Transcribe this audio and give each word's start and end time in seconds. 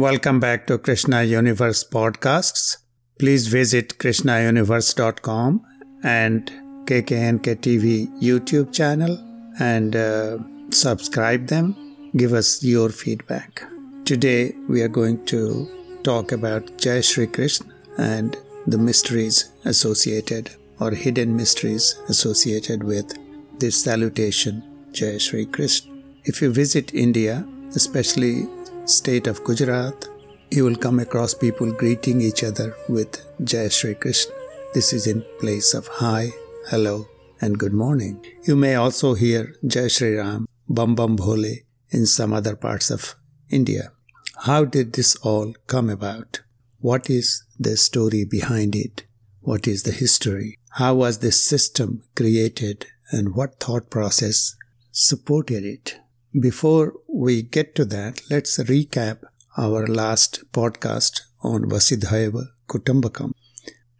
Welcome 0.00 0.40
back 0.40 0.66
to 0.68 0.78
Krishna 0.78 1.24
Universe 1.24 1.84
podcasts. 1.84 2.78
Please 3.18 3.48
visit 3.48 3.98
krishnauniverse.com 3.98 5.62
and 6.02 6.50
KKNK 6.86 7.56
TV 7.66 8.08
YouTube 8.18 8.72
channel 8.72 9.18
and 9.60 9.94
uh, 9.94 10.38
subscribe 10.70 11.48
them. 11.48 11.76
Give 12.16 12.32
us 12.32 12.64
your 12.64 12.88
feedback. 12.88 13.62
Today 14.06 14.54
we 14.70 14.80
are 14.80 14.88
going 14.88 15.22
to 15.26 15.68
talk 16.02 16.32
about 16.32 16.78
Jai 16.78 17.02
Shri 17.02 17.26
Krishna 17.26 17.70
and 17.98 18.38
the 18.66 18.78
mysteries 18.78 19.52
associated 19.66 20.50
or 20.80 20.92
hidden 20.92 21.36
mysteries 21.36 22.00
associated 22.08 22.84
with 22.84 23.12
this 23.58 23.84
salutation 23.84 24.62
Jai 24.92 25.18
Shri 25.18 25.44
Krishna. 25.44 25.92
If 26.24 26.40
you 26.40 26.50
visit 26.50 26.94
India, 26.94 27.46
especially 27.74 28.48
state 28.86 29.26
of 29.26 29.42
Gujarat, 29.44 30.08
you 30.50 30.64
will 30.64 30.76
come 30.76 30.98
across 30.98 31.34
people 31.34 31.72
greeting 31.72 32.20
each 32.20 32.42
other 32.42 32.74
with 32.88 33.20
Jai 33.44 33.68
Shri 33.68 33.94
Krishna. 33.94 34.34
This 34.74 34.92
is 34.92 35.06
in 35.06 35.24
place 35.38 35.74
of 35.74 35.86
hi, 35.86 36.30
hello, 36.68 37.06
and 37.40 37.58
good 37.58 37.72
morning. 37.72 38.24
You 38.44 38.56
may 38.56 38.74
also 38.74 39.14
hear 39.14 39.54
Jai 39.66 39.88
Shri 39.88 40.16
Ram, 40.16 40.46
Bam 40.68 40.94
Bam 40.94 41.16
Bhole 41.16 41.60
in 41.90 42.06
some 42.06 42.32
other 42.32 42.56
parts 42.56 42.90
of 42.90 43.14
India. 43.48 43.92
How 44.44 44.64
did 44.64 44.94
this 44.94 45.16
all 45.16 45.54
come 45.66 45.90
about? 45.90 46.40
What 46.78 47.10
is 47.10 47.44
the 47.58 47.76
story 47.76 48.24
behind 48.24 48.74
it? 48.74 49.04
What 49.40 49.68
is 49.68 49.82
the 49.82 49.92
history? 49.92 50.58
How 50.70 50.94
was 50.94 51.18
this 51.18 51.44
system 51.44 52.02
created 52.16 52.86
and 53.10 53.34
what 53.34 53.60
thought 53.60 53.90
process 53.90 54.56
supported 54.90 55.64
it? 55.64 55.99
Before 56.38 56.92
we 57.08 57.42
get 57.42 57.74
to 57.74 57.84
that, 57.86 58.22
let's 58.30 58.56
recap 58.58 59.24
our 59.56 59.84
last 59.88 60.44
podcast 60.52 61.22
on 61.42 61.62
Vasudhaiva 61.62 62.50
Kutumbakam. 62.68 63.32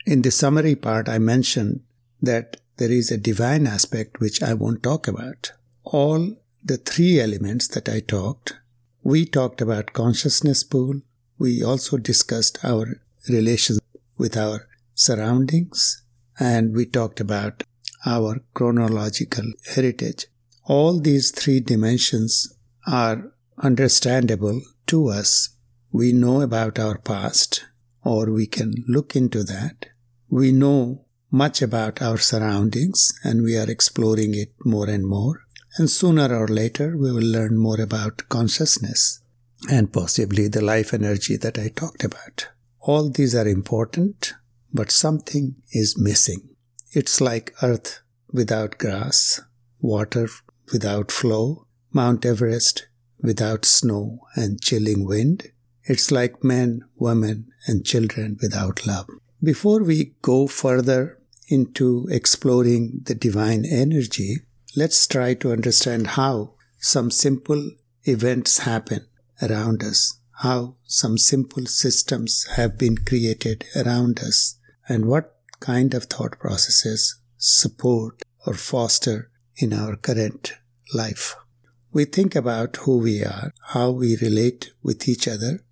In 0.07 0.23
the 0.23 0.31
summary 0.31 0.77
part, 0.77 1.09
I 1.09 1.19
mentioned 1.19 1.81
that 2.23 2.59
there 2.77 2.93
is 2.93 3.11
a 3.11 3.17
divine 3.17 3.67
aspect 3.67 4.21
which 4.21 4.45
I 4.45 4.55
won't 4.55 4.85
talk 4.85 5.09
about. 5.09 5.51
All 5.83 6.37
the 6.63 6.77
three 6.77 7.19
elements 7.19 7.67
that 7.67 7.89
I 7.89 7.99
talked, 7.99 8.55
we 9.03 9.27
talked 9.27 9.61
about 9.61 9.93
consciousness 9.93 10.63
pool. 10.63 11.03
We 11.37 11.65
also 11.65 11.97
discussed 11.97 12.65
our 12.65 13.01
relations 13.29 13.81
with 14.17 14.37
our 14.37 14.69
surroundings 14.95 16.05
and 16.39 16.77
we 16.77 16.87
talked 16.87 17.19
about 17.19 17.65
our 18.07 18.39
chronological 18.55 19.51
heritage. 19.75 20.27
All 20.73 21.01
these 21.01 21.33
three 21.33 21.59
dimensions 21.59 22.57
are 22.87 23.33
understandable 23.59 24.63
to 24.87 25.09
us. 25.09 25.57
We 25.91 26.13
know 26.13 26.43
about 26.43 26.79
our 26.79 26.97
past, 26.97 27.65
or 28.05 28.31
we 28.31 28.47
can 28.47 28.85
look 28.87 29.17
into 29.17 29.43
that. 29.43 29.87
We 30.29 30.53
know 30.53 31.07
much 31.29 31.61
about 31.61 32.01
our 32.01 32.19
surroundings, 32.19 33.13
and 33.25 33.43
we 33.43 33.57
are 33.59 33.69
exploring 33.69 34.37
it 34.37 34.53
more 34.65 34.89
and 34.89 35.05
more. 35.05 35.41
And 35.77 35.91
sooner 35.91 36.33
or 36.33 36.47
later, 36.47 36.97
we 36.97 37.11
will 37.11 37.33
learn 37.37 37.59
more 37.59 37.81
about 37.81 38.29
consciousness 38.29 39.23
and 39.69 39.93
possibly 39.93 40.47
the 40.47 40.65
life 40.65 40.95
energy 40.95 41.37
that 41.39 41.59
I 41.59 41.71
talked 41.71 42.05
about. 42.05 42.47
All 42.79 43.11
these 43.11 43.35
are 43.35 43.49
important, 43.49 44.35
but 44.73 44.93
something 44.93 45.57
is 45.73 45.99
missing. 45.99 46.51
It's 46.93 47.21
like 47.21 47.57
earth 47.61 48.03
without 48.33 48.79
grass, 48.79 49.41
water 49.81 50.29
without 50.73 51.11
flow, 51.11 51.67
Mount 51.93 52.25
Everest 52.25 52.87
without 53.23 53.65
snow 53.65 54.21
and 54.35 54.61
chilling 54.63 55.05
wind. 55.05 55.51
It's 55.85 56.11
like 56.11 56.45
men, 56.45 56.83
women, 56.97 57.49
and 57.67 57.85
children 57.85 58.39
without 58.41 58.87
love. 58.87 59.09
Before 59.43 59.83
we 59.83 60.15
go 60.23 60.47
further 60.47 61.19
into 61.49 62.07
exploring 62.11 63.01
the 63.05 63.15
divine 63.15 63.65
energy, 63.65 64.37
let's 64.77 65.07
try 65.07 65.35
to 65.35 65.53
understand 65.53 66.09
how 66.09 66.55
some 66.79 67.11
simple 67.11 67.73
events 68.05 68.59
happen 68.59 69.07
around 69.43 69.83
us, 69.83 70.19
how 70.43 70.77
some 70.85 71.19
simple 71.19 71.67
systems 71.67 72.47
have 72.57 72.79
been 72.79 72.97
created 72.97 73.65
around 73.75 74.21
us, 74.21 74.59
and 74.89 75.07
what 75.07 75.37
kind 75.61 75.93
of 75.95 76.05
thought 76.05 76.39
processes 76.39 77.19
support 77.37 78.23
or 78.47 78.55
foster 78.55 79.30
in 79.61 79.73
our 79.73 79.97
current 79.97 80.55
life. 80.95 81.37
We 81.93 82.05
think 82.05 82.35
about 82.35 82.77
who 82.77 82.99
we 82.99 83.25
are, 83.25 83.53
how 83.69 83.91
we 83.91 84.17
relate 84.17 84.73
with 84.83 85.09
each 85.09 85.27
other, 85.29 85.65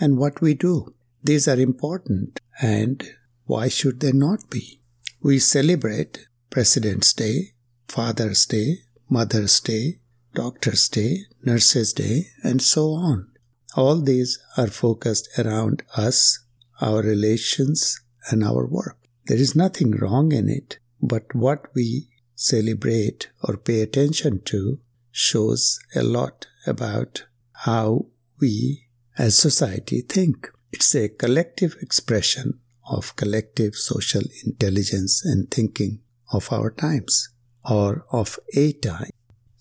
and 0.00 0.18
what 0.18 0.40
we 0.40 0.54
do. 0.54 0.94
These 1.22 1.48
are 1.48 1.58
important, 1.58 2.40
and 2.60 3.04
why 3.46 3.68
should 3.68 4.00
they 4.00 4.12
not 4.12 4.50
be? 4.50 4.80
We 5.22 5.38
celebrate 5.38 6.28
President's 6.50 7.12
Day, 7.12 7.54
Father's 7.88 8.46
Day, 8.46 8.80
Mother's 9.08 9.60
Day, 9.60 10.00
Doctor's 10.34 10.88
Day, 10.88 11.20
Nurse's 11.42 11.92
Day, 11.92 12.28
and 12.42 12.60
so 12.60 12.90
on. 12.90 13.30
All 13.76 14.00
these 14.00 14.38
are 14.56 14.68
focused 14.68 15.28
around 15.38 15.82
us, 15.96 16.44
our 16.80 17.02
relations, 17.02 18.00
and 18.30 18.44
our 18.44 18.66
work. 18.66 18.98
There 19.26 19.38
is 19.38 19.56
nothing 19.56 19.92
wrong 19.92 20.32
in 20.32 20.48
it, 20.48 20.78
but 21.00 21.34
what 21.34 21.74
we 21.74 22.08
celebrate 22.34 23.30
or 23.42 23.56
pay 23.56 23.80
attention 23.80 24.42
to 24.44 24.80
shows 25.10 25.78
a 25.94 26.02
lot 26.02 26.46
about 26.66 27.24
how 27.52 28.06
we 28.40 28.86
as 29.16 29.36
society 29.38 30.00
think. 30.00 30.50
It's 30.72 30.94
a 30.94 31.08
collective 31.08 31.76
expression 31.80 32.58
of 32.90 33.16
collective 33.16 33.74
social 33.76 34.22
intelligence 34.44 35.24
and 35.24 35.50
thinking 35.50 36.00
of 36.32 36.52
our 36.52 36.70
times 36.70 37.28
or 37.64 38.04
of 38.10 38.38
a 38.56 38.72
time. 38.72 39.10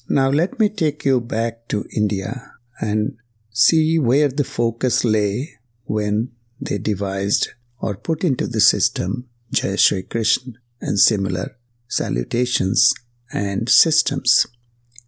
Now 0.09 0.29
let 0.29 0.59
me 0.59 0.69
take 0.69 1.05
you 1.05 1.21
back 1.21 1.67
to 1.69 1.85
India 1.95 2.53
and 2.79 3.17
see 3.51 3.99
where 3.99 4.27
the 4.27 4.43
focus 4.43 5.05
lay 5.05 5.59
when 5.85 6.31
they 6.59 6.77
devised 6.77 7.49
or 7.79 7.95
put 7.95 8.23
into 8.23 8.47
the 8.47 8.59
system 8.59 9.29
Jai 9.51 9.77
Krishna 10.09 10.53
and 10.81 10.99
similar 10.99 11.57
salutations, 11.93 12.93
and 13.31 13.69
systems. 13.69 14.47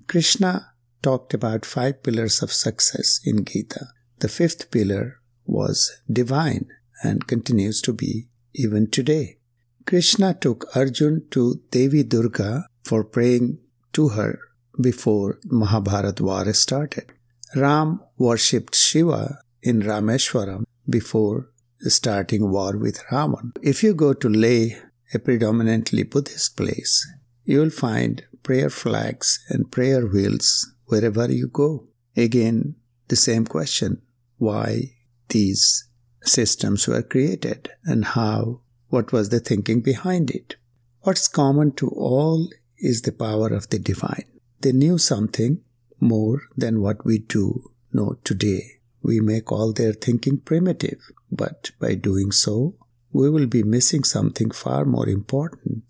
Krishna 0.08 0.74
talked 1.02 1.34
about 1.34 1.66
five 1.66 2.04
pillars 2.04 2.42
of 2.44 2.52
success 2.52 3.20
in 3.24 3.44
Gita. 3.44 3.88
The 4.20 4.30
fifth 4.30 4.72
pillar 4.72 5.22
was 5.46 6.02
divine 6.12 6.68
and 7.04 7.28
continues 7.28 7.82
to 7.82 7.94
be 7.94 8.28
even 8.54 8.90
today. 8.90 9.38
Krishna 9.86 10.34
took 10.34 10.66
Arjun 10.76 11.26
to 11.32 11.62
Devi 11.72 12.04
Durga 12.04 12.68
for 12.84 13.04
praying 13.04 13.60
to 13.94 14.10
her 14.10 14.40
before 14.82 15.40
Mahabharat 15.46 16.22
war 16.22 16.52
started. 16.54 17.12
Ram 17.56 18.00
worshipped 18.18 18.76
Shiva 18.76 19.40
in 19.62 19.82
Rameshwaram 19.82 20.64
before 20.90 21.50
starting 21.82 22.52
war 22.52 22.78
with 22.78 23.00
Ravan. 23.12 23.52
If 23.62 23.84
you 23.84 23.94
go 23.94 24.14
to 24.14 24.30
Leh 24.30 24.76
a 25.14 25.20
predominantly 25.20 26.04
Buddhist 26.04 26.58
place, 26.58 27.08
you 27.44 27.60
will 27.60 27.70
find 27.70 28.24
prayer 28.44 28.70
flags 28.70 29.44
and 29.50 29.72
prayer 29.72 30.06
wheels 30.06 30.74
wherever 30.86 31.32
you 31.32 31.48
go. 31.48 31.88
Again, 32.16 32.76
the 33.08 33.16
same 33.16 33.46
question 33.46 34.02
why 34.38 34.96
these 35.30 35.88
systems 36.24 36.88
were 36.88 37.02
created 37.02 37.70
and 37.84 38.06
how, 38.06 38.62
what 38.90 39.12
was 39.12 39.30
the 39.30 39.40
thinking 39.40 39.82
behind 39.82 40.30
it. 40.32 40.56
What's 41.02 41.28
common 41.28 41.72
to 41.74 41.90
all 41.90 42.50
is 42.80 43.02
the 43.02 43.12
power 43.12 43.50
of 43.50 43.70
the 43.70 43.80
divine. 43.80 44.26
They 44.62 44.72
knew 44.72 44.98
something 44.98 45.62
more 46.00 46.42
than 46.58 46.82
what 46.82 47.06
we 47.06 47.20
do 47.20 47.72
know 47.94 48.18
today. 48.24 48.80
We 49.02 49.20
may 49.20 49.42
call 49.42 49.72
their 49.72 49.94
thinking 49.94 50.40
primitive, 50.40 51.12
but 51.32 51.72
by 51.80 51.96
doing 51.96 52.32
so, 52.32 52.76
we 53.16 53.30
will 53.30 53.48
be 53.48 53.64
missing 53.64 54.04
something 54.04 54.52
far 54.52 54.84
more 54.84 55.08
important 55.08 55.84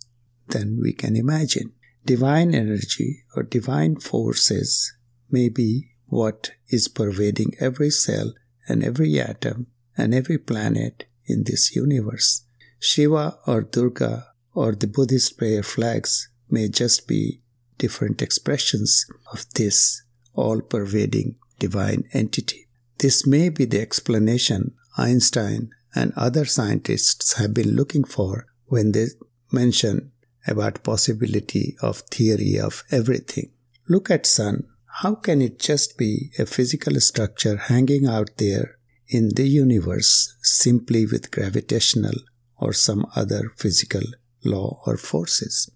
than 0.50 0.80
we 0.80 0.94
can 0.94 1.16
imagine. 1.16 1.74
Divine 2.06 2.54
energy 2.54 3.24
or 3.36 3.42
divine 3.42 3.96
forces 3.96 4.94
may 5.32 5.50
be 5.50 5.90
what 6.06 6.52
is 6.70 6.88
pervading 6.88 7.56
every 7.60 7.90
cell 7.90 8.36
and 8.68 8.84
every 8.84 9.20
atom 9.20 9.66
and 9.98 10.14
every 10.14 10.38
planet 10.38 11.06
in 11.26 11.46
this 11.46 11.76
universe. 11.76 12.44
Shiva 12.80 13.40
or 13.48 13.64
Durga 13.64 14.28
or 14.54 14.74
the 14.74 14.86
Buddhist 14.86 15.36
prayer 15.40 15.64
flags 15.64 16.30
may 16.48 16.70
just 16.70 17.08
be 17.08 17.42
different 17.80 18.22
expressions 18.22 19.08
of 19.34 19.52
this 19.56 20.04
all 20.36 20.62
pervading 20.62 21.38
divine 21.58 22.04
entity. 22.14 22.68
This 23.00 23.26
may 23.26 23.50
be 23.50 23.66
the 23.66 23.82
explanation 23.82 24.76
Einstein 24.96 25.72
and 25.96 26.14
other 26.16 26.46
scientists 26.46 27.34
have 27.34 27.54
been 27.54 27.76
looking 27.76 28.04
for 28.04 28.46
when 28.66 28.92
they 28.92 29.08
mention 29.52 30.12
about 30.46 30.84
possibility 30.84 31.76
of 31.82 32.00
theory 32.12 32.60
of 32.60 32.84
everything. 32.92 33.52
Look 33.88 34.12
at 34.12 34.26
sun. 34.26 34.68
How 35.02 35.16
can 35.16 35.42
it 35.42 35.60
just 35.60 35.98
be 35.98 36.32
a 36.38 36.46
physical 36.46 37.00
structure 37.00 37.58
hanging 37.58 38.06
out 38.06 38.38
there 38.38 38.78
in 39.08 39.30
the 39.36 39.48
universe 39.48 40.36
simply 40.42 41.06
with 41.06 41.32
gravitational 41.32 42.16
or 42.58 42.74
some 42.74 43.06
other 43.16 43.52
physical 43.58 44.02
law 44.44 44.82
or 44.86 44.98
forces. 44.98 45.70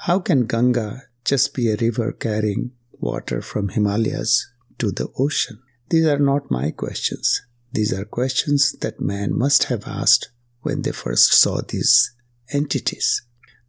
How 0.00 0.20
can 0.20 0.46
Ganga 0.46 1.02
just 1.24 1.54
be 1.54 1.70
a 1.70 1.76
river 1.76 2.12
carrying 2.12 2.72
water 2.92 3.42
from 3.42 3.70
Himalayas 3.70 4.46
to 4.78 4.90
the 4.90 5.08
ocean? 5.18 5.60
These 5.88 6.06
are 6.06 6.18
not 6.18 6.50
my 6.50 6.70
questions. 6.70 7.42
These 7.72 7.92
are 7.92 8.04
questions 8.04 8.72
that 8.80 9.00
man 9.00 9.36
must 9.36 9.64
have 9.64 9.86
asked 9.86 10.30
when 10.62 10.82
they 10.82 10.92
first 10.92 11.32
saw 11.32 11.60
these 11.60 12.14
entities. 12.50 13.22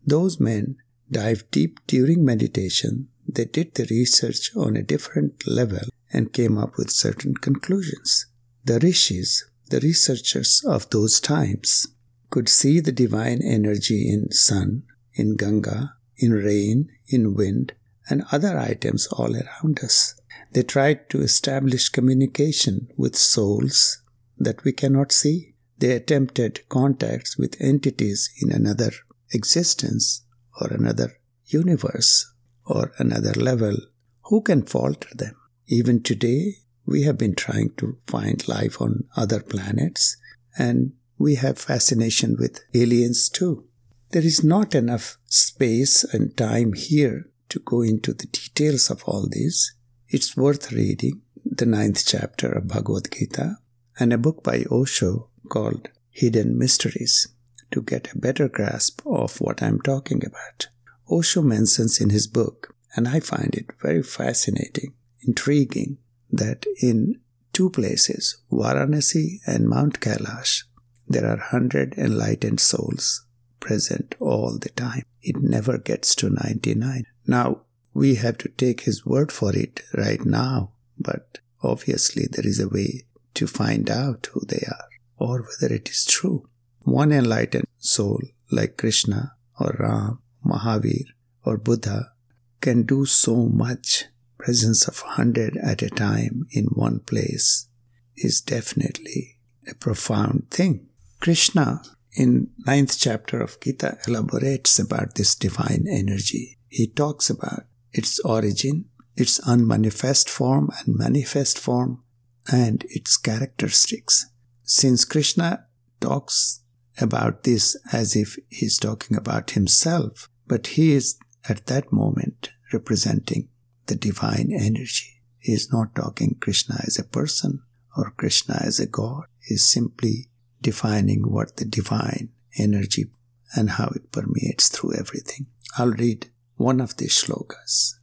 Those 0.06 0.40
men 0.40 0.78
dived 1.12 1.52
deep 1.52 1.80
during 1.88 2.24
meditation. 2.24 3.10
They 3.28 3.46
did 3.46 3.76
the 3.76 3.88
research 3.90 4.56
on 4.56 4.76
a 4.76 4.84
different 4.84 5.48
level 5.48 5.90
and 6.12 6.34
came 6.34 6.58
up 6.58 6.78
with 6.78 6.90
certain 6.90 7.36
conclusions. 7.36 8.26
The 8.64 8.80
rishis, 8.80 9.46
the 9.70 9.80
researchers 9.80 10.64
of 10.66 10.90
those 10.90 11.20
times, 11.20 11.88
could 12.30 12.50
see 12.50 12.80
the 12.80 12.92
divine 12.92 13.42
energy 13.42 14.10
in 14.10 14.32
sun, 14.32 14.84
in 15.14 15.36
Ganga, 15.36 15.96
in 16.18 16.32
rain, 16.32 16.90
in 17.08 17.34
wind, 17.34 17.74
and 18.10 18.24
other 18.32 18.58
items 18.58 19.08
all 19.08 19.36
around 19.36 19.80
us. 19.84 20.20
They 20.52 20.64
tried 20.64 21.10
to 21.10 21.22
establish 21.22 21.90
communication 21.90 22.88
with 22.98 23.16
souls 23.16 24.02
that 24.38 24.64
we 24.64 24.72
cannot 24.72 25.12
see. 25.12 25.56
They 25.78 25.92
attempted 25.92 26.68
contacts 26.70 27.38
with 27.38 27.62
entities 27.62 28.30
in 28.42 28.52
another 28.52 28.92
existence 29.34 30.24
or 30.60 30.68
another 30.70 31.20
universe 31.46 32.34
or 32.66 32.94
another 32.98 33.34
level. 33.34 33.78
Who 34.26 34.42
can 34.42 34.64
falter 34.64 35.10
them? 35.16 35.36
Even 35.68 36.02
today, 36.02 36.56
we 36.86 37.04
have 37.04 37.18
been 37.18 37.36
trying 37.36 37.74
to 37.78 37.98
find 38.08 38.48
life 38.48 38.82
on 38.82 39.04
other 39.16 39.42
planets 39.42 40.18
and 40.58 40.94
we 41.18 41.36
have 41.36 41.58
fascination 41.58 42.38
with 42.40 42.62
aliens 42.74 43.30
too. 43.30 43.66
There 44.12 44.26
is 44.26 44.44
not 44.44 44.74
enough 44.74 45.18
space 45.26 46.04
and 46.04 46.36
time 46.38 46.74
here 46.74 47.30
to 47.50 47.60
go 47.60 47.82
into 47.82 48.14
the 48.14 48.28
details 48.28 48.90
of 48.90 49.04
all 49.06 49.28
this. 49.30 49.74
It's 50.10 50.38
worth 50.38 50.72
reading 50.72 51.22
the 51.46 51.66
ninth 51.66 52.04
chapter 52.06 52.52
of 52.52 52.68
Bhagavad 52.68 53.12
Gita 53.12 53.58
and 54.00 54.14
a 54.14 54.18
book 54.18 54.44
by 54.44 54.66
Osho 54.72 55.30
called 55.50 55.90
Hidden 56.10 56.58
Mysteries 56.58 57.28
to 57.72 57.82
get 57.82 58.12
a 58.12 58.18
better 58.18 58.48
grasp 58.48 59.02
of 59.06 59.40
what 59.42 59.62
I'm 59.62 59.82
talking 59.82 60.26
about. 60.26 60.68
Osho 61.10 61.42
mentions 61.42 62.00
in 62.00 62.10
his 62.10 62.28
book, 62.28 62.76
and 62.96 63.08
I 63.08 63.20
find 63.20 63.54
it 63.56 63.68
very 63.82 64.04
fascinating, 64.04 64.94
intriguing, 65.22 65.98
that 66.32 66.66
in 66.82 67.20
two 67.54 67.70
places, 67.70 68.38
Varanasi 68.52 69.40
and 69.46 69.68
Mount 69.68 70.00
Kailash, 70.00 70.64
there 71.08 71.26
are 71.26 71.38
hundred 71.38 71.94
enlightened 71.98 72.60
souls 72.60 73.26
present 73.68 74.16
all 74.20 74.58
the 74.58 74.70
time. 74.70 75.04
It 75.22 75.36
never 75.42 75.78
gets 75.78 76.16
to 76.16 76.30
99. 76.30 77.04
Now, 77.28 77.64
we 77.94 78.16
have 78.16 78.38
to 78.40 78.50
take 78.50 78.82
his 78.82 79.06
word 79.06 79.30
for 79.30 79.54
it 79.54 79.82
right 79.94 80.24
now, 80.26 80.72
but 80.98 81.40
obviously 81.62 82.28
there 82.32 82.48
is 82.48 82.62
a 82.62 82.70
way 82.70 83.04
to 83.34 83.46
find 83.46 83.90
out 83.90 84.30
who 84.32 84.42
they 84.48 84.64
are 84.68 84.88
or 85.18 85.46
whether 85.48 85.74
it 85.74 85.90
is 85.90 86.06
true. 86.06 86.48
One 86.84 87.12
enlightened 87.12 87.68
soul 87.78 88.22
like 88.50 88.78
Krishna 88.78 89.34
or 89.60 89.76
Ram, 89.78 90.20
Mahavir 90.46 91.08
or 91.44 91.58
Buddha 91.58 92.14
can 92.62 92.84
do 92.84 93.06
so 93.06 93.36
much. 93.48 94.06
Presence 94.38 94.88
of 94.88 95.00
hundred 95.02 95.58
at 95.58 95.82
a 95.82 95.90
time 95.90 96.46
in 96.52 96.66
one 96.66 97.00
place 97.00 97.68
is 98.16 98.40
definitely 98.40 99.40
a 99.68 99.74
profound 99.74 100.48
thing. 100.52 100.88
Krishna 101.20 101.82
in 102.18 102.50
ninth 102.66 102.98
chapter 103.00 103.40
of 103.40 103.60
Gita 103.62 103.98
elaborates 104.08 104.80
about 104.80 105.14
this 105.16 105.36
divine 105.36 105.86
energy. 105.88 106.58
He 106.68 106.88
talks 106.88 107.30
about 107.30 107.66
its 107.92 108.20
origin, 108.22 108.86
its 109.16 109.40
unmanifest 109.46 110.28
form 110.28 110.72
and 110.80 110.96
manifest 110.96 111.60
form, 111.60 112.04
and 112.52 112.84
its 112.90 113.18
characteristics. 113.18 114.26
Since 114.64 115.06
Krishna 115.06 115.68
talks 116.02 116.62
about 117.00 117.44
this 117.44 117.78
as 117.94 118.16
if 118.16 118.38
he's 118.50 118.80
talking 118.80 119.16
about 119.16 119.52
himself, 119.52 120.28
but 120.48 120.68
he 120.68 120.94
is 120.94 121.20
at 121.48 121.68
that 121.68 121.94
moment 121.94 122.50
representing 122.74 123.50
the 123.86 123.96
divine 123.96 124.52
energy. 124.52 125.22
He 125.38 125.54
is 125.54 125.72
not 125.72 125.96
talking 125.96 126.38
Krishna 126.42 126.82
as 126.86 126.98
a 126.98 127.04
person 127.04 127.62
or 127.96 128.12
Krishna 128.18 128.60
as 128.62 128.80
a 128.80 128.88
god. 128.88 129.26
He 129.40 129.54
is 129.56 129.70
simply 129.70 130.30
defining 130.62 131.32
what 131.32 131.58
the 131.58 131.66
divine 131.66 132.30
energy 132.58 133.08
and 133.56 133.72
how 133.72 133.88
it 133.96 134.12
permeates 134.12 134.70
through 134.70 134.96
everything. 134.96 135.48
I'll 135.78 135.92
read 135.92 136.30
one 136.56 136.82
of 136.82 136.98
these 136.98 137.24
shlokas. 137.24 137.96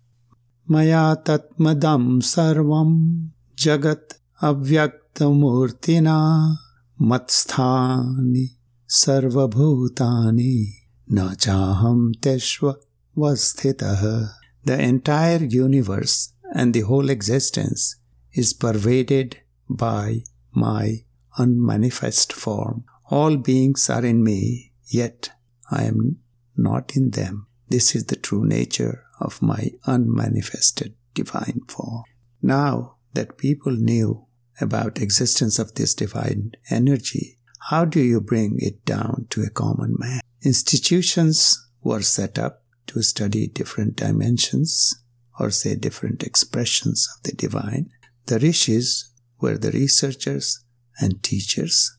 Maya 0.66 1.16
tatmadam 1.16 2.22
sarvam 2.22 3.30
jagat 3.56 4.18
avyaktamurtina 4.40 6.56
matsthani 7.00 8.50
sarvabhutani 8.88 10.68
nachaham 11.10 12.14
teshva 12.14 12.76
vasthitah. 13.16 14.30
The 14.64 14.80
entire 14.80 15.44
universe 15.44 16.32
and 16.54 16.72
the 16.72 16.80
whole 16.80 17.10
existence 17.10 17.96
is 18.32 18.54
pervaded 18.54 19.36
by 19.68 20.22
my 20.52 21.04
unmanifest 21.36 22.32
form. 22.32 22.84
All 23.10 23.36
beings 23.36 23.90
are 23.90 24.04
in 24.04 24.22
me, 24.22 24.72
yet 24.86 25.30
I 25.70 25.84
am 25.84 26.18
not 26.56 26.96
in 26.96 27.10
them. 27.10 27.46
This 27.68 27.94
is 27.94 28.06
the 28.06 28.16
true 28.16 28.44
nature 28.44 29.04
of 29.20 29.42
my 29.42 29.70
unmanifested 29.86 30.94
divine 31.14 31.60
form. 31.68 32.04
Now 32.42 32.96
that 33.14 33.38
people 33.38 33.72
knew 33.72 34.26
about 34.60 35.00
existence 35.00 35.58
of 35.58 35.74
this 35.74 35.94
divine 35.94 36.52
energy, 36.70 37.38
how 37.70 37.84
do 37.84 38.00
you 38.00 38.20
bring 38.20 38.58
it 38.60 38.84
down 38.84 39.26
to 39.30 39.42
a 39.42 39.50
common 39.50 39.96
man? 39.98 40.20
Institutions 40.42 41.58
were 41.82 42.02
set 42.02 42.38
up 42.38 42.62
to 42.88 43.02
study 43.02 43.46
different 43.46 43.96
dimensions 43.96 44.94
or 45.38 45.50
say 45.50 45.74
different 45.74 46.22
expressions 46.22 47.08
of 47.16 47.22
the 47.22 47.32
divine. 47.32 47.90
The 48.26 48.38
rishis 48.38 49.10
were 49.40 49.58
the 49.58 49.70
researchers 49.70 50.63
and 50.98 51.22
teachers. 51.22 51.96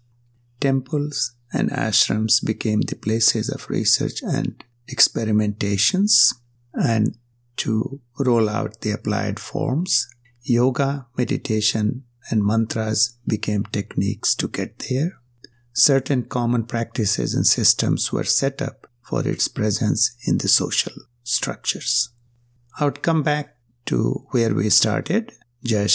Temples 0.59 1.35
and 1.53 1.69
ashrams 1.69 2.43
became 2.43 2.81
the 2.81 2.95
places 2.95 3.49
of 3.49 3.69
research 3.69 4.21
and 4.21 4.63
experimentations 4.89 6.33
and 6.73 7.17
to 7.57 8.01
roll 8.19 8.49
out 8.49 8.81
the 8.81 8.91
applied 8.91 9.39
forms. 9.39 10.07
Yoga, 10.43 11.07
meditation, 11.17 12.03
and 12.29 12.43
mantras 12.43 13.17
became 13.27 13.63
techniques 13.63 14.35
to 14.35 14.47
get 14.47 14.85
there. 14.89 15.19
Certain 15.73 16.23
common 16.23 16.65
practices 16.65 17.33
and 17.33 17.45
systems 17.45 18.11
were 18.11 18.23
set 18.23 18.61
up 18.61 18.87
for 19.01 19.27
its 19.27 19.47
presence 19.47 20.15
in 20.25 20.37
the 20.37 20.47
social 20.47 20.93
structures. 21.23 22.09
I 22.79 22.85
would 22.85 23.01
come 23.01 23.23
back 23.23 23.55
to 23.85 24.25
where 24.31 24.53
we 24.53 24.69
started, 24.69 25.33
Jai 25.63 25.87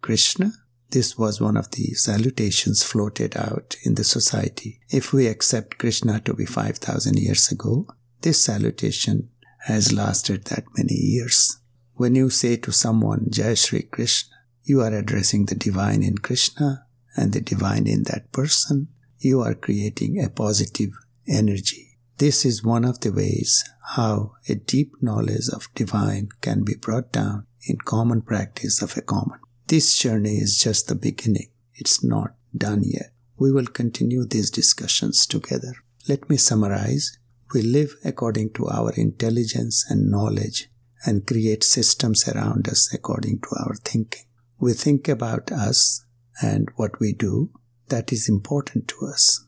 Krishna, 0.00 0.52
this 0.90 1.18
was 1.18 1.40
one 1.40 1.56
of 1.56 1.70
the 1.72 1.92
salutations 1.94 2.82
floated 2.82 3.36
out 3.36 3.76
in 3.84 3.94
the 3.94 4.04
society. 4.04 4.80
If 4.88 5.12
we 5.12 5.26
accept 5.26 5.78
Krishna 5.78 6.20
to 6.20 6.32
be 6.32 6.46
5000 6.46 7.18
years 7.18 7.52
ago, 7.52 7.86
this 8.22 8.42
salutation 8.42 9.28
has 9.66 9.92
lasted 9.92 10.44
that 10.46 10.64
many 10.76 10.94
years. 10.94 11.58
When 11.94 12.14
you 12.14 12.30
say 12.30 12.56
to 12.56 12.72
someone, 12.72 13.26
Jai 13.28 13.54
Shri 13.54 13.82
Krishna, 13.82 14.34
you 14.62 14.80
are 14.80 14.94
addressing 14.94 15.46
the 15.46 15.54
divine 15.54 16.02
in 16.02 16.18
Krishna 16.18 16.86
and 17.16 17.32
the 17.32 17.40
divine 17.40 17.86
in 17.86 18.04
that 18.04 18.32
person. 18.32 18.88
You 19.18 19.40
are 19.42 19.54
creating 19.54 20.22
a 20.22 20.30
positive 20.30 20.90
energy. 21.26 21.98
This 22.18 22.44
is 22.44 22.64
one 22.64 22.84
of 22.84 23.00
the 23.00 23.12
ways 23.12 23.64
how 23.94 24.32
a 24.48 24.54
deep 24.54 24.92
knowledge 25.02 25.48
of 25.52 25.68
divine 25.74 26.28
can 26.40 26.64
be 26.64 26.74
brought 26.74 27.12
down 27.12 27.46
in 27.66 27.76
common 27.78 28.22
practice 28.22 28.80
of 28.80 28.96
a 28.96 29.02
common 29.02 29.40
this 29.68 29.98
journey 29.98 30.38
is 30.38 30.58
just 30.58 30.88
the 30.88 30.94
beginning. 30.94 31.50
It's 31.74 32.02
not 32.02 32.34
done 32.56 32.82
yet. 32.84 33.12
We 33.38 33.52
will 33.52 33.66
continue 33.66 34.24
these 34.24 34.50
discussions 34.50 35.26
together. 35.26 35.74
Let 36.08 36.28
me 36.30 36.38
summarize. 36.38 37.18
We 37.52 37.62
live 37.62 37.94
according 38.04 38.54
to 38.54 38.66
our 38.68 38.92
intelligence 38.94 39.84
and 39.90 40.10
knowledge 40.10 40.68
and 41.04 41.26
create 41.26 41.62
systems 41.62 42.26
around 42.26 42.66
us 42.68 42.92
according 42.92 43.40
to 43.40 43.48
our 43.60 43.74
thinking. 43.76 44.24
We 44.58 44.72
think 44.72 45.06
about 45.06 45.52
us 45.52 46.04
and 46.42 46.68
what 46.76 46.98
we 46.98 47.12
do 47.12 47.52
that 47.88 48.12
is 48.12 48.28
important 48.28 48.88
to 48.88 49.06
us. 49.06 49.44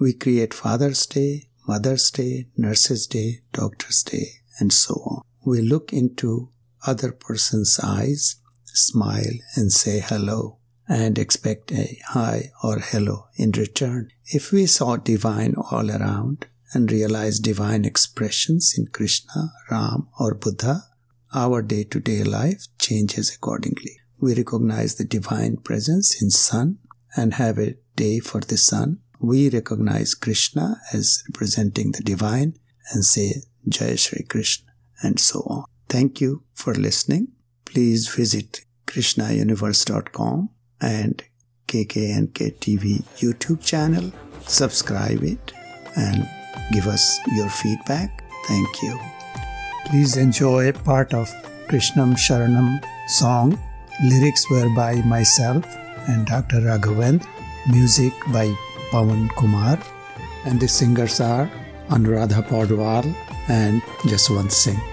We 0.00 0.14
create 0.14 0.54
Father's 0.54 1.06
Day, 1.06 1.48
Mother's 1.68 2.10
Day, 2.10 2.48
Nurse's 2.56 3.06
Day, 3.06 3.40
Doctor's 3.52 4.02
Day, 4.02 4.26
and 4.58 4.72
so 4.72 4.94
on. 4.94 5.22
We 5.44 5.60
look 5.60 5.92
into 5.92 6.50
other 6.86 7.12
person's 7.12 7.78
eyes 7.82 8.36
smile 8.74 9.36
and 9.56 9.72
say 9.72 10.00
hello. 10.00 10.56
and 10.90 11.18
expect 11.18 11.70
a 11.70 11.98
hi 12.08 12.50
or 12.64 12.80
hello 12.80 13.26
in 13.36 13.52
return. 13.52 14.08
If 14.26 14.50
we 14.50 14.66
saw 14.66 14.96
divine 14.96 15.54
all 15.70 15.88
around 15.88 16.46
and 16.72 16.90
realized 16.90 17.44
divine 17.44 17.84
expressions 17.84 18.74
in 18.76 18.88
Krishna, 18.88 19.52
Ram, 19.70 20.08
or 20.18 20.34
Buddha, 20.34 20.86
our 21.32 21.62
day 21.62 21.84
to 21.84 22.00
day 22.00 22.24
life 22.24 22.66
changes 22.80 23.32
accordingly. 23.32 23.98
We 24.20 24.34
recognize 24.34 24.96
the 24.96 25.04
divine 25.04 25.58
presence 25.58 26.20
in 26.20 26.30
sun 26.30 26.78
and 27.16 27.34
have 27.34 27.58
a 27.58 27.76
day 27.94 28.18
for 28.18 28.40
the 28.40 28.56
sun. 28.56 28.98
We 29.20 29.48
recognize 29.48 30.14
Krishna 30.14 30.80
as 30.92 31.22
representing 31.28 31.92
the 31.92 32.02
divine 32.02 32.54
and 32.92 33.04
say 33.04 33.42
Jai 33.68 33.94
Shri 33.94 34.24
Krishna 34.24 34.72
and 35.02 35.20
so 35.20 35.40
on. 35.46 35.64
Thank 35.88 36.20
you 36.20 36.42
for 36.54 36.74
listening. 36.74 37.28
Please 37.70 38.08
visit 38.08 38.64
krishnauniverse.com 38.88 40.50
and 40.80 41.22
KKNK 41.68 42.56
TV 42.58 43.04
YouTube 43.18 43.64
channel. 43.64 44.10
Subscribe 44.46 45.22
it 45.22 45.52
and 45.96 46.28
give 46.72 46.88
us 46.88 47.20
your 47.36 47.48
feedback. 47.48 48.24
Thank 48.48 48.82
you. 48.82 48.98
Please 49.86 50.16
enjoy 50.16 50.72
part 50.72 51.14
of 51.14 51.30
Krishnam 51.68 52.14
Sharanam 52.14 52.84
song. 53.08 53.56
Lyrics 54.02 54.50
were 54.50 54.74
by 54.74 55.02
myself 55.02 55.64
and 56.08 56.26
Dr. 56.26 56.60
Raghavendra. 56.62 57.24
Music 57.70 58.12
by 58.32 58.52
Pawan 58.90 59.28
Kumar. 59.36 59.78
And 60.44 60.58
the 60.58 60.66
singers 60.66 61.20
are 61.20 61.48
Anuradha 61.88 62.42
Paudwal 62.48 63.14
and 63.48 63.80
Jaswant 64.08 64.50
Singh. 64.50 64.89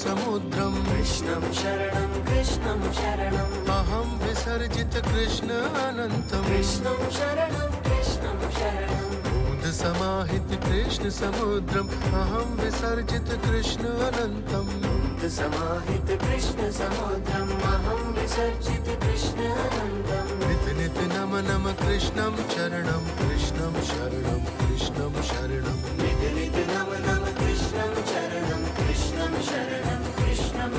Krishna 0.00 0.16
समुद्रम। 0.16 0.74
कृष्णं 0.84 1.52
शरणं 1.52 2.24
कृष्णं 2.24 2.92
शरणम्। 2.92 3.66
अहं 3.66 4.28
विसर्जित 4.28 5.02
कृष्ण 5.04 5.48
अनन्तम्। 5.48 6.44
कृष्णं 6.44 7.10
शरणं 7.10 7.70
कृष्णं 7.70 8.50
शरणं 8.50 9.08
बूंद 9.24 9.72
समाहित 9.72 10.60
कृष्ण 10.64 11.10
समुद्रम। 11.10 11.88
अहं 11.88 12.64
विसर्जित 12.64 13.40
कृष्ण 13.44 13.84
अनन्तम्। 13.84 15.28
समाहित 15.28 16.20
कृष्ण 16.20 16.70
समुद्रम्। 16.70 17.62
अहं 17.62 18.12
विसर्जित 18.12 18.98
कृष्ण 19.02 19.38
अनन्तम्। 19.38 20.48
नित 20.48 20.78
नित 20.78 21.12
नम 21.12 21.36
नम 21.36 21.72
कृष्णं 21.72 22.36
चरणं 22.36 23.06
कृष्णं 23.18 23.72
शरणं 23.82 24.44
कृष्णं 24.44 25.22
शरणं 25.22 25.99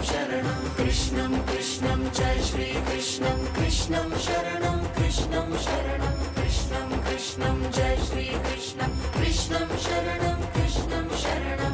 शरणं 0.04 0.70
कृष्णं 0.76 1.40
कृष्णं 1.40 2.10
जय 2.10 2.42
श्री 2.44 2.66
कृष्णं 2.66 3.46
कृष्णं 3.56 4.10
शरणं 4.18 4.78
कृष्णं 4.84 5.58
शरणं 5.58 6.42
कृष्णं 6.42 6.90
कृष्णं 6.90 7.72
जय 7.72 8.04
श्री 8.10 8.26
कृष्णं 8.26 8.90
कृष्णं 8.90 9.78
शरणं 9.78 10.42
कृष्णं 10.42 11.08
शरणं। 11.10 11.72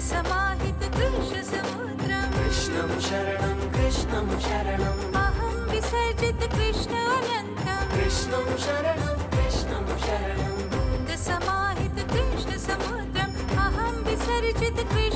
समाहित 0.00 0.80
कृष्ण 0.80 1.42
समुद्रं। 1.42 2.32
कृष्णं 2.32 3.00
शरणं 3.00 3.72
कृष्णं 3.72 4.40
शरणम् 4.40 5.14
अहं 5.14 5.70
विसर्जित 5.70 6.48
कृष्ण 6.48 6.94
अनन्तं। 6.94 7.98
कृष्णं 7.98 8.56
शरणं 8.56 9.14
कृष्णं 9.30 9.86
शरणं। 9.98 11.16
समाहित 11.16 12.04
कृष्ण 12.12 12.56
समुद्रम् 12.58 13.50
अहं 13.50 14.02
विसर्जित 14.02 14.86
कृष्ण 14.86 15.11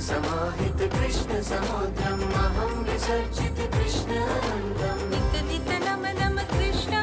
समाहित 0.00 0.80
कृष्ण 0.92 1.40
समुद्रम् 1.42 2.22
अहं 2.22 2.72
विसर्जित 2.84 3.58
कृष्ण 3.74 4.10
अनन्तम्। 4.34 5.02
नित 5.10 5.34
नित 5.48 5.70
नम 5.86 6.02
नम 6.20 6.36
कृष्णं 6.52 6.95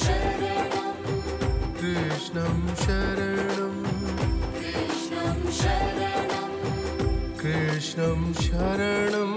शरणं 0.00 0.92
कृष्णं 1.80 2.58
शरणं 2.84 3.82
कृष्णं 4.56 5.42
शरणं 5.60 6.48
कृष्णं 7.50 8.32
शरणं 8.42 9.32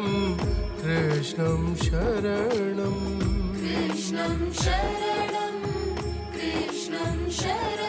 कृष्णं 0.81 1.75
शरणं 1.83 2.97
कृष्णं 3.59 4.49
शरणं 4.63 5.61
कृष्णं 6.33 7.29
शरणं 7.39 7.88